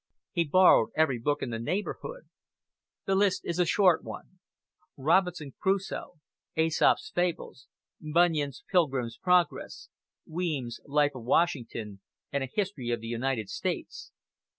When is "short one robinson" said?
3.67-5.53